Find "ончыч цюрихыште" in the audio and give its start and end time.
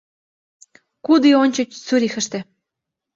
1.43-2.39